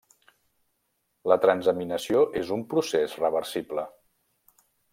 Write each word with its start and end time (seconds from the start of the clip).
La 1.31 1.37
transaminació 1.43 2.23
és 2.41 2.49
un 2.57 2.65
procés 2.73 3.15
reversible. 3.25 3.85